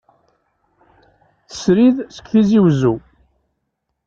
Srid 1.59 1.97
seg 2.15 2.25
Tizi 2.31 2.59
uzzu. 2.65 2.95